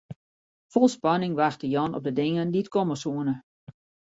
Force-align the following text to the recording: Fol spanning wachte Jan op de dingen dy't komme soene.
Fol 0.75 0.89
spanning 0.93 1.35
wachte 1.41 1.67
Jan 1.75 1.95
op 1.97 2.03
de 2.07 2.13
dingen 2.21 2.51
dy't 2.53 2.71
komme 2.73 2.95
soene. 3.03 3.33